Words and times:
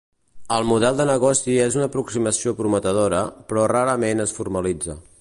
El 0.53 0.63
model 0.69 0.97
de 1.01 1.05
negoci 1.09 1.57
és 1.67 1.77
una 1.81 1.87
aproximació 1.91 2.57
prometedora, 2.63 3.23
però 3.53 3.71
rarament 3.77 4.29
es 4.29 4.39
formalitza. 4.41 5.03